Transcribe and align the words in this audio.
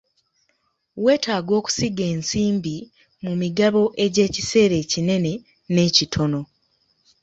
Weetaaga 1.03 1.51
okusiga 1.59 2.03
ensimbi 2.13 2.75
mu 3.23 3.33
migabo 3.41 3.81
egy'ekiseera 4.05 4.75
ekinene 4.83 5.33
n'ekittono. 5.73 6.41